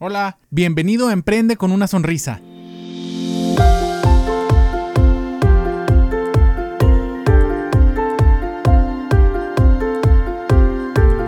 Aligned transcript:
Hola, 0.00 0.38
bienvenido 0.50 1.08
a 1.08 1.12
Emprende 1.12 1.56
con 1.56 1.72
una 1.72 1.88
sonrisa. 1.88 2.40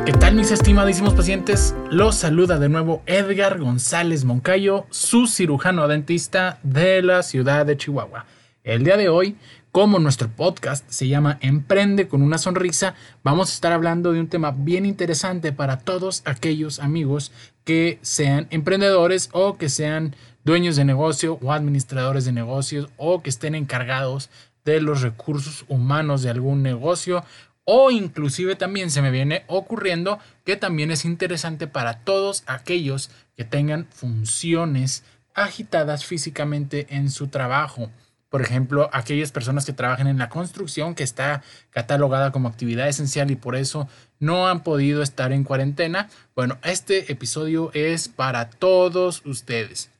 ¿Qué 0.06 0.12
tal 0.12 0.36
mis 0.36 0.52
estimadísimos 0.52 1.14
pacientes? 1.14 1.74
Los 1.90 2.14
saluda 2.14 2.60
de 2.60 2.68
nuevo 2.68 3.02
Edgar 3.06 3.58
González 3.58 4.24
Moncayo, 4.24 4.86
su 4.90 5.26
cirujano 5.26 5.88
dentista 5.88 6.60
de 6.62 7.02
la 7.02 7.24
ciudad 7.24 7.66
de 7.66 7.76
Chihuahua. 7.76 8.26
El 8.62 8.84
día 8.84 8.96
de 8.96 9.08
hoy 9.08 9.36
como 9.72 10.00
nuestro 10.00 10.28
podcast 10.28 10.88
se 10.90 11.06
llama 11.06 11.38
Emprende 11.40 12.08
con 12.08 12.22
una 12.22 12.38
sonrisa, 12.38 12.94
vamos 13.22 13.50
a 13.50 13.54
estar 13.54 13.72
hablando 13.72 14.12
de 14.12 14.20
un 14.20 14.28
tema 14.28 14.50
bien 14.50 14.84
interesante 14.84 15.52
para 15.52 15.78
todos 15.78 16.22
aquellos 16.24 16.80
amigos 16.80 17.30
que 17.64 18.00
sean 18.02 18.48
emprendedores 18.50 19.28
o 19.32 19.58
que 19.58 19.68
sean 19.68 20.16
dueños 20.44 20.74
de 20.74 20.84
negocio 20.84 21.38
o 21.40 21.52
administradores 21.52 22.24
de 22.24 22.32
negocios 22.32 22.88
o 22.96 23.22
que 23.22 23.30
estén 23.30 23.54
encargados 23.54 24.28
de 24.64 24.80
los 24.80 25.02
recursos 25.02 25.64
humanos 25.68 26.22
de 26.22 26.30
algún 26.30 26.62
negocio. 26.62 27.24
O 27.64 27.92
inclusive 27.92 28.56
también 28.56 28.90
se 28.90 29.02
me 29.02 29.12
viene 29.12 29.44
ocurriendo 29.46 30.18
que 30.44 30.56
también 30.56 30.90
es 30.90 31.04
interesante 31.04 31.68
para 31.68 32.00
todos 32.00 32.42
aquellos 32.46 33.10
que 33.36 33.44
tengan 33.44 33.86
funciones 33.90 35.04
agitadas 35.34 36.04
físicamente 36.04 36.88
en 36.90 37.10
su 37.10 37.28
trabajo 37.28 37.90
por 38.30 38.42
ejemplo, 38.42 38.88
aquellas 38.92 39.32
personas 39.32 39.66
que 39.66 39.72
trabajan 39.72 40.06
en 40.06 40.16
la 40.16 40.28
construcción, 40.28 40.94
que 40.94 41.02
está 41.02 41.42
catalogada 41.70 42.30
como 42.30 42.48
actividad 42.48 42.88
esencial 42.88 43.30
y 43.32 43.36
por 43.36 43.56
eso 43.56 43.88
no 44.20 44.48
han 44.48 44.62
podido 44.62 45.02
estar 45.02 45.32
en 45.32 45.42
cuarentena. 45.42 46.08
Bueno, 46.36 46.56
este 46.62 47.10
episodio 47.10 47.72
es 47.74 48.08
para 48.08 48.48
todos 48.48 49.26
ustedes. 49.26 49.90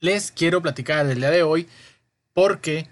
Les 0.00 0.32
quiero 0.32 0.62
platicar 0.62 1.06
del 1.06 1.18
día 1.18 1.30
de 1.30 1.42
hoy 1.42 1.68
porque 2.32 2.88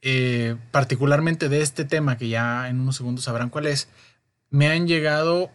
eh, 0.00 0.56
particularmente 0.70 1.50
de 1.50 1.60
este 1.60 1.84
tema, 1.84 2.16
que 2.16 2.28
ya 2.28 2.68
en 2.70 2.80
unos 2.80 2.96
segundos 2.96 3.24
sabrán 3.24 3.50
cuál 3.50 3.66
es, 3.66 3.88
me 4.48 4.68
han 4.68 4.86
llegado 4.86 5.50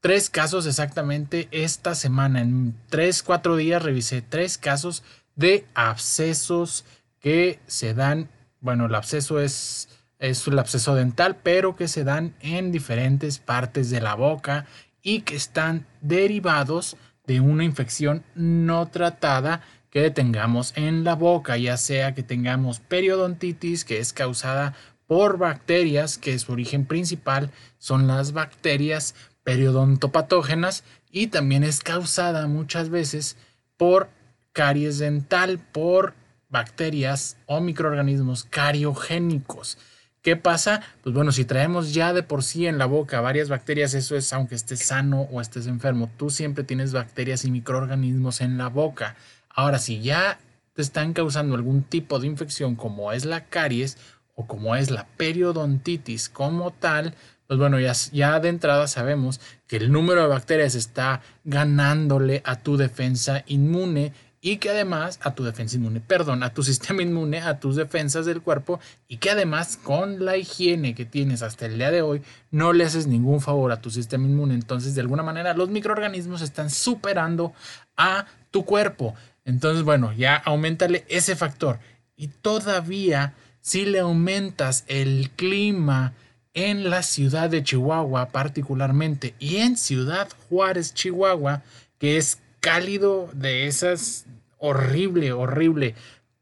tres 0.00 0.30
casos 0.30 0.66
exactamente 0.66 1.48
esta 1.52 1.94
semana. 1.94 2.40
En 2.40 2.74
tres, 2.88 3.22
cuatro 3.22 3.56
días 3.56 3.82
revisé 3.82 4.20
tres 4.20 4.58
casos 4.58 5.04
de 5.36 5.64
abscesos 5.74 6.84
que 7.26 7.58
se 7.66 7.92
dan, 7.92 8.30
bueno, 8.60 8.86
el 8.86 8.94
absceso 8.94 9.40
es, 9.40 9.88
es 10.20 10.46
el 10.46 10.60
absceso 10.60 10.94
dental, 10.94 11.36
pero 11.42 11.74
que 11.74 11.88
se 11.88 12.04
dan 12.04 12.36
en 12.38 12.70
diferentes 12.70 13.40
partes 13.40 13.90
de 13.90 14.00
la 14.00 14.14
boca 14.14 14.66
y 15.02 15.22
que 15.22 15.34
están 15.34 15.88
derivados 16.00 16.96
de 17.26 17.40
una 17.40 17.64
infección 17.64 18.22
no 18.36 18.86
tratada 18.86 19.62
que 19.90 20.08
tengamos 20.12 20.72
en 20.76 21.02
la 21.02 21.16
boca, 21.16 21.56
ya 21.56 21.76
sea 21.78 22.14
que 22.14 22.22
tengamos 22.22 22.78
periodontitis, 22.78 23.84
que 23.84 23.98
es 23.98 24.12
causada 24.12 24.74
por 25.08 25.36
bacterias, 25.36 26.18
que 26.18 26.38
su 26.38 26.52
origen 26.52 26.86
principal 26.86 27.50
son 27.78 28.06
las 28.06 28.34
bacterias 28.34 29.16
periodontopatógenas 29.42 30.84
y 31.10 31.26
también 31.26 31.64
es 31.64 31.80
causada 31.80 32.46
muchas 32.46 32.88
veces 32.88 33.36
por 33.76 34.10
caries 34.52 35.00
dental, 35.00 35.58
por 35.58 36.14
bacterias 36.48 37.36
o 37.46 37.60
microorganismos 37.60 38.44
cariogénicos. 38.44 39.78
¿Qué 40.22 40.34
pasa? 40.34 40.82
Pues 41.02 41.14
bueno, 41.14 41.30
si 41.30 41.44
traemos 41.44 41.94
ya 41.94 42.12
de 42.12 42.24
por 42.24 42.42
sí 42.42 42.66
en 42.66 42.78
la 42.78 42.86
boca 42.86 43.20
varias 43.20 43.48
bacterias, 43.48 43.94
eso 43.94 44.16
es 44.16 44.32
aunque 44.32 44.56
estés 44.56 44.80
sano 44.80 45.22
o 45.30 45.40
estés 45.40 45.68
enfermo, 45.68 46.10
tú 46.16 46.30
siempre 46.30 46.64
tienes 46.64 46.92
bacterias 46.92 47.44
y 47.44 47.50
microorganismos 47.52 48.40
en 48.40 48.58
la 48.58 48.68
boca. 48.68 49.14
Ahora, 49.48 49.78
si 49.78 50.00
ya 50.00 50.40
te 50.72 50.82
están 50.82 51.12
causando 51.12 51.54
algún 51.54 51.84
tipo 51.84 52.18
de 52.18 52.26
infección 52.26 52.74
como 52.74 53.12
es 53.12 53.24
la 53.24 53.44
caries 53.44 53.98
o 54.34 54.46
como 54.46 54.74
es 54.74 54.90
la 54.90 55.06
periodontitis 55.16 56.28
como 56.28 56.72
tal, 56.72 57.14
pues 57.46 57.60
bueno, 57.60 57.78
ya, 57.78 57.92
ya 58.12 58.40
de 58.40 58.48
entrada 58.48 58.88
sabemos 58.88 59.40
que 59.68 59.76
el 59.76 59.92
número 59.92 60.22
de 60.22 60.26
bacterias 60.26 60.74
está 60.74 61.22
ganándole 61.44 62.42
a 62.44 62.56
tu 62.56 62.76
defensa 62.76 63.44
inmune 63.46 64.12
y 64.46 64.58
que 64.58 64.70
además 64.70 65.18
a 65.24 65.34
tu 65.34 65.42
defensa 65.42 65.74
inmune, 65.74 65.98
perdón, 65.98 66.44
a 66.44 66.54
tu 66.54 66.62
sistema 66.70 67.02
inmune, 67.02 67.40
a 67.40 67.58
tus 67.58 67.74
defensas 67.74 68.26
del 68.26 68.42
cuerpo 68.42 68.78
y 69.08 69.16
que 69.16 69.30
además 69.30 69.76
con 69.76 70.24
la 70.24 70.36
higiene 70.36 70.94
que 70.94 71.04
tienes 71.04 71.42
hasta 71.42 71.66
el 71.66 71.78
día 71.78 71.90
de 71.90 72.02
hoy 72.02 72.22
no 72.52 72.72
le 72.72 72.84
haces 72.84 73.08
ningún 73.08 73.40
favor 73.40 73.72
a 73.72 73.80
tu 73.80 73.90
sistema 73.90 74.24
inmune. 74.24 74.54
Entonces, 74.54 74.94
de 74.94 75.00
alguna 75.00 75.24
manera, 75.24 75.52
los 75.54 75.68
microorganismos 75.68 76.42
están 76.42 76.70
superando 76.70 77.54
a 77.96 78.26
tu 78.52 78.64
cuerpo. 78.64 79.16
Entonces, 79.44 79.82
bueno, 79.82 80.12
ya 80.12 80.36
aumentale 80.36 81.04
ese 81.08 81.34
factor. 81.34 81.80
Y 82.14 82.28
todavía, 82.28 83.34
si 83.60 83.84
le 83.84 83.98
aumentas 83.98 84.84
el 84.86 85.30
clima 85.34 86.12
en 86.54 86.88
la 86.88 87.02
ciudad 87.02 87.50
de 87.50 87.64
Chihuahua 87.64 88.28
particularmente 88.28 89.34
y 89.40 89.56
en 89.56 89.76
Ciudad 89.76 90.28
Juárez, 90.48 90.94
Chihuahua, 90.94 91.64
que 91.98 92.16
es 92.16 92.38
cálido 92.66 93.30
de 93.32 93.68
esas 93.68 94.26
horrible, 94.58 95.30
horrible. 95.30 95.94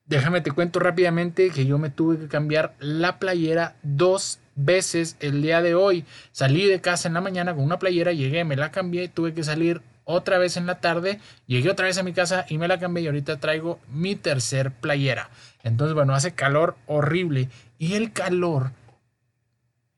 Déjame 0.07 0.41
te 0.41 0.53
cuento 0.53 0.81
rápidamente 0.81 1.51
que 1.51 1.67
yo 1.67 1.77
me 1.77 1.91
tuve 1.91 2.17
que 2.17 2.29
cambiar 2.29 2.75
la 2.79 3.19
playera 3.19 3.77
dos 3.83 4.39
veces 4.55 5.19
el 5.21 5.43
día 5.43 5.61
de 5.61 5.75
hoy. 5.75 6.07
Salí 6.33 6.65
de 6.65 6.81
casa 6.81 7.09
en 7.09 7.15
la 7.15 7.21
mañana 7.21 7.55
con 7.55 7.63
una 7.63 7.79
playera, 7.79 8.13
llegué, 8.13 8.43
me 8.45 8.57
la 8.57 8.71
cambié, 8.71 9.09
tuve 9.09 9.35
que 9.35 9.45
salir 9.45 9.83
otra 10.05 10.39
vez 10.39 10.57
en 10.57 10.65
la 10.65 10.81
tarde, 10.81 11.21
llegué 11.47 11.71
otra 11.71 11.85
vez 11.85 11.99
a 11.99 12.03
mi 12.03 12.15
casa 12.15 12.47
y 12.49 12.57
me 12.57 12.69
la 12.69 12.79
cambié 12.79 13.05
y 13.05 13.07
ahorita 13.09 13.39
traigo 13.39 13.79
mi 13.93 14.17
tercer 14.17 14.73
playera. 14.73 15.29
Entonces, 15.63 15.95
bueno, 15.95 16.15
hace 16.15 16.33
calor 16.33 16.75
horrible 16.87 17.51
y 17.79 17.97
el 17.97 18.15
calor, 18.15 18.71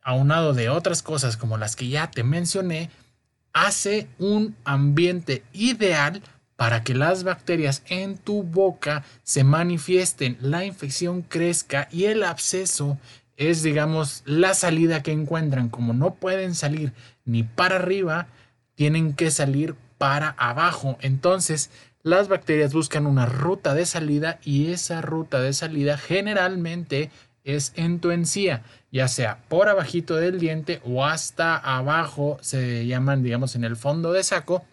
aunado 0.02 0.54
de 0.54 0.70
otras 0.70 1.04
cosas 1.04 1.36
como 1.36 1.56
las 1.56 1.76
que 1.76 1.86
ya 1.86 2.10
te 2.10 2.24
mencioné, 2.24 2.90
hace 3.56 4.06
un 4.18 4.54
ambiente 4.64 5.42
ideal 5.54 6.22
para 6.56 6.84
que 6.84 6.94
las 6.94 7.24
bacterias 7.24 7.82
en 7.88 8.18
tu 8.18 8.42
boca 8.42 9.02
se 9.22 9.44
manifiesten, 9.44 10.36
la 10.42 10.66
infección 10.66 11.22
crezca 11.22 11.88
y 11.90 12.04
el 12.04 12.22
absceso 12.22 12.98
es, 13.38 13.62
digamos, 13.62 14.22
la 14.26 14.52
salida 14.52 15.02
que 15.02 15.12
encuentran. 15.12 15.70
Como 15.70 15.94
no 15.94 16.16
pueden 16.16 16.54
salir 16.54 16.92
ni 17.24 17.44
para 17.44 17.76
arriba, 17.76 18.26
tienen 18.74 19.14
que 19.14 19.30
salir 19.30 19.74
para 19.96 20.34
abajo. 20.38 20.98
Entonces, 21.00 21.70
las 22.02 22.28
bacterias 22.28 22.74
buscan 22.74 23.06
una 23.06 23.24
ruta 23.24 23.72
de 23.72 23.86
salida 23.86 24.38
y 24.44 24.70
esa 24.70 25.00
ruta 25.00 25.40
de 25.40 25.54
salida 25.54 25.96
generalmente 25.96 27.10
es 27.46 27.72
en 27.76 28.00
tu 28.00 28.10
encía, 28.10 28.62
ya 28.92 29.08
sea 29.08 29.38
por 29.48 29.68
abajito 29.68 30.16
del 30.16 30.38
diente 30.38 30.82
o 30.84 31.06
hasta 31.06 31.56
abajo, 31.56 32.38
se 32.42 32.86
llaman, 32.86 33.22
digamos, 33.22 33.54
en 33.54 33.64
el 33.64 33.76
fondo 33.76 34.12
de 34.12 34.22
saco 34.24 34.64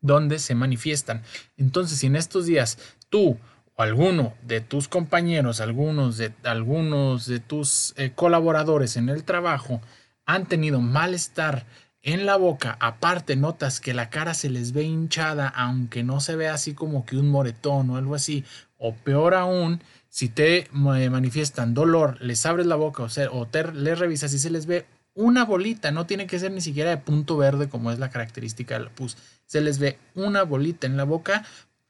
donde 0.00 0.38
se 0.40 0.54
manifiestan. 0.54 1.22
Entonces, 1.56 1.98
si 1.98 2.08
en 2.08 2.16
estos 2.16 2.44
días 2.44 2.76
tú 3.08 3.38
o 3.74 3.82
alguno 3.82 4.34
de 4.42 4.60
tus 4.60 4.88
compañeros, 4.88 5.60
algunos 5.60 6.18
de, 6.18 6.32
algunos 6.42 7.26
de 7.26 7.38
tus 7.38 7.94
eh, 7.96 8.10
colaboradores 8.14 8.96
en 8.96 9.08
el 9.08 9.24
trabajo 9.24 9.80
han 10.26 10.46
tenido 10.46 10.80
malestar 10.80 11.64
en 12.02 12.26
la 12.26 12.36
boca, 12.36 12.76
aparte 12.80 13.36
notas 13.36 13.80
que 13.80 13.94
la 13.94 14.10
cara 14.10 14.34
se 14.34 14.50
les 14.50 14.72
ve 14.72 14.82
hinchada, 14.82 15.46
aunque 15.48 16.02
no 16.02 16.20
se 16.20 16.34
ve 16.34 16.48
así 16.48 16.74
como 16.74 17.06
que 17.06 17.16
un 17.16 17.28
moretón 17.28 17.90
o 17.90 17.96
algo 17.96 18.16
así, 18.16 18.44
o 18.82 18.94
peor 18.94 19.34
aún, 19.34 19.80
si 20.08 20.28
te 20.28 20.58
eh, 20.58 20.66
manifiestan 20.72 21.72
dolor, 21.72 22.20
les 22.20 22.44
abres 22.44 22.66
la 22.66 22.74
boca 22.74 23.04
o, 23.04 23.08
o 23.38 23.46
te, 23.46 23.72
les 23.72 23.98
revisas 23.98 24.34
y 24.34 24.38
se 24.40 24.50
les 24.50 24.66
ve 24.66 24.84
una 25.14 25.44
bolita, 25.44 25.92
no 25.92 26.06
tiene 26.06 26.26
que 26.26 26.38
ser 26.38 26.50
ni 26.50 26.60
siquiera 26.60 26.90
de 26.90 26.96
punto 26.96 27.36
verde 27.36 27.68
como 27.68 27.92
es 27.92 27.98
la 27.98 28.10
característica 28.10 28.78
del 28.78 28.90
pus. 28.90 29.16
Se 29.46 29.60
les 29.60 29.78
ve 29.78 29.98
una 30.14 30.42
bolita 30.42 30.86
en 30.86 30.96
la 30.96 31.04
boca, 31.04 31.44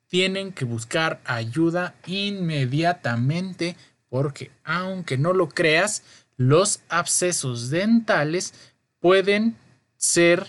tienen 0.06 0.52
que 0.52 0.66
buscar 0.66 1.20
ayuda 1.24 1.94
inmediatamente 2.06 3.76
porque 4.10 4.50
aunque 4.64 5.16
no 5.16 5.32
lo 5.32 5.48
creas, 5.48 6.02
los 6.36 6.80
abscesos 6.90 7.70
dentales 7.70 8.52
pueden 9.00 9.56
ser, 9.96 10.48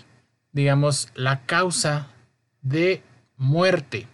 digamos, 0.52 1.08
la 1.16 1.46
causa 1.46 2.10
de 2.62 3.02
muerte. 3.38 4.08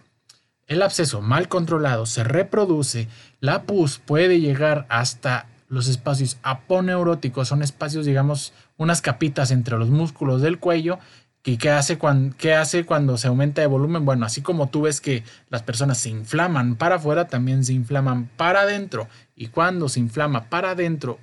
El 0.70 0.82
absceso 0.82 1.20
mal 1.20 1.48
controlado 1.48 2.06
se 2.06 2.22
reproduce, 2.22 3.08
la 3.40 3.64
pus 3.64 3.98
puede 3.98 4.38
llegar 4.38 4.86
hasta 4.88 5.48
los 5.66 5.88
espacios 5.88 6.38
aponeuróticos 6.44 7.48
son 7.48 7.62
espacios, 7.62 8.06
digamos, 8.06 8.52
unas 8.76 9.02
capitas 9.02 9.50
entre 9.50 9.76
los 9.78 9.90
músculos 9.90 10.42
del 10.42 10.60
cuello. 10.60 11.00
¿Y 11.42 11.56
qué 11.56 11.70
hace, 11.70 11.98
cuando, 11.98 12.36
qué 12.36 12.54
hace 12.54 12.86
cuando 12.86 13.18
se 13.18 13.26
aumenta 13.26 13.62
de 13.62 13.66
volumen? 13.66 14.04
Bueno, 14.04 14.26
así 14.26 14.42
como 14.42 14.68
tú 14.68 14.82
ves 14.82 15.00
que 15.00 15.24
las 15.48 15.64
personas 15.64 15.98
se 15.98 16.10
inflaman 16.10 16.76
para 16.76 16.96
afuera, 16.96 17.26
también 17.26 17.64
se 17.64 17.72
inflaman 17.72 18.30
para 18.36 18.60
adentro. 18.60 19.08
Y 19.34 19.48
cuando 19.48 19.88
se 19.88 19.98
inflama 19.98 20.50
para 20.50 20.70
adentro, 20.70 21.18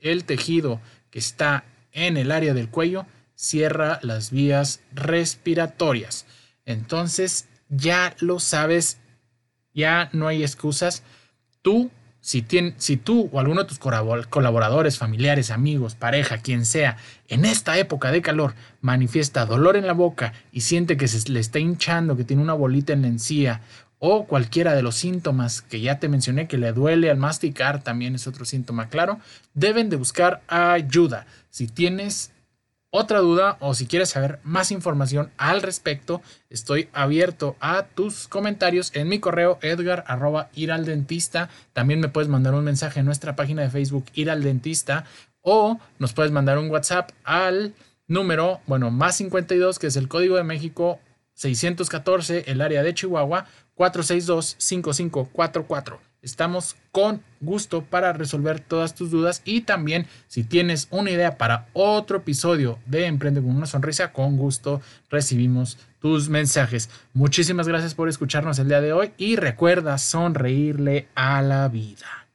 el 0.00 0.24
tejido 0.24 0.80
que 1.10 1.18
está 1.18 1.64
en 1.92 2.16
el 2.16 2.32
área 2.32 2.54
del 2.54 2.70
cuello 2.70 3.04
cierra 3.34 3.98
las 4.00 4.30
vías 4.30 4.80
respiratorias. 4.94 6.24
Entonces, 6.64 7.46
ya 7.68 8.14
lo 8.20 8.38
sabes, 8.40 8.98
ya 9.74 10.08
no 10.12 10.28
hay 10.28 10.42
excusas. 10.42 11.02
Tú, 11.62 11.90
si, 12.20 12.44
si 12.78 12.96
tú 12.96 13.28
o 13.32 13.40
alguno 13.40 13.62
de 13.62 13.68
tus 13.68 13.78
colaboradores, 13.78 14.98
familiares, 14.98 15.50
amigos, 15.50 15.94
pareja, 15.94 16.38
quien 16.38 16.64
sea, 16.64 16.96
en 17.28 17.44
esta 17.44 17.78
época 17.78 18.10
de 18.10 18.22
calor 18.22 18.54
manifiesta 18.80 19.46
dolor 19.46 19.76
en 19.76 19.86
la 19.86 19.92
boca 19.92 20.32
y 20.52 20.62
siente 20.62 20.96
que 20.96 21.08
se 21.08 21.30
le 21.30 21.40
está 21.40 21.58
hinchando, 21.58 22.16
que 22.16 22.24
tiene 22.24 22.42
una 22.42 22.54
bolita 22.54 22.92
en 22.92 23.02
la 23.02 23.08
encía 23.08 23.60
o 23.98 24.26
cualquiera 24.26 24.74
de 24.74 24.82
los 24.82 24.96
síntomas 24.96 25.62
que 25.62 25.80
ya 25.80 25.98
te 25.98 26.08
mencioné 26.08 26.48
que 26.48 26.58
le 26.58 26.72
duele 26.72 27.10
al 27.10 27.16
masticar, 27.16 27.82
también 27.82 28.14
es 28.14 28.26
otro 28.26 28.44
síntoma 28.44 28.88
claro, 28.88 29.20
deben 29.54 29.88
de 29.88 29.96
buscar 29.96 30.42
ayuda. 30.48 31.26
Si 31.50 31.66
tienes 31.66 32.30
otra 32.90 33.20
duda 33.20 33.56
o 33.60 33.74
si 33.74 33.86
quieres 33.86 34.10
saber 34.10 34.38
más 34.42 34.70
información 34.70 35.30
al 35.36 35.62
respecto, 35.62 36.22
estoy 36.50 36.88
abierto 36.92 37.56
a 37.60 37.82
tus 37.82 38.28
comentarios 38.28 38.90
en 38.94 39.08
mi 39.08 39.18
correo 39.18 39.58
edgar 39.62 40.04
ir 40.54 40.72
al 40.72 40.84
dentista. 40.84 41.48
También 41.72 42.00
me 42.00 42.08
puedes 42.08 42.28
mandar 42.28 42.54
un 42.54 42.64
mensaje 42.64 43.00
en 43.00 43.06
nuestra 43.06 43.36
página 43.36 43.62
de 43.62 43.70
Facebook 43.70 44.06
ir 44.14 44.30
al 44.30 44.42
dentista 44.42 45.04
o 45.42 45.78
nos 45.98 46.12
puedes 46.12 46.32
mandar 46.32 46.58
un 46.58 46.70
WhatsApp 46.70 47.10
al 47.24 47.74
número, 48.08 48.60
bueno, 48.66 48.90
más 48.90 49.16
52, 49.16 49.78
que 49.78 49.88
es 49.88 49.96
el 49.96 50.08
código 50.08 50.36
de 50.36 50.44
México 50.44 50.98
614, 51.34 52.44
el 52.46 52.62
área 52.62 52.82
de 52.82 52.94
Chihuahua, 52.94 53.46
462-5544. 53.76 55.98
Estamos 56.22 56.76
con 56.92 57.22
gusto 57.40 57.82
para 57.82 58.12
resolver 58.12 58.60
todas 58.60 58.94
tus 58.94 59.10
dudas 59.10 59.42
y 59.44 59.60
también 59.60 60.06
si 60.28 60.42
tienes 60.44 60.88
una 60.90 61.10
idea 61.10 61.38
para 61.38 61.68
otro 61.72 62.18
episodio 62.18 62.78
de 62.86 63.06
Emprende 63.06 63.40
con 63.40 63.54
una 63.54 63.66
sonrisa, 63.66 64.12
con 64.12 64.36
gusto 64.36 64.80
recibimos 65.10 65.78
tus 66.00 66.28
mensajes. 66.28 66.90
Muchísimas 67.14 67.68
gracias 67.68 67.94
por 67.94 68.08
escucharnos 68.08 68.58
el 68.58 68.68
día 68.68 68.80
de 68.80 68.92
hoy 68.92 69.12
y 69.18 69.36
recuerda 69.36 69.98
sonreírle 69.98 71.08
a 71.14 71.42
la 71.42 71.68
vida. 71.68 72.25